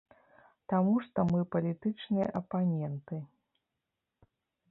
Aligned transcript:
Таму 0.71 0.93
што 1.07 1.25
мы 1.31 1.41
палітычныя 1.55 2.27
апаненты. 2.39 3.19